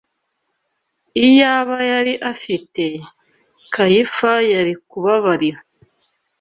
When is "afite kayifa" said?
2.33-4.31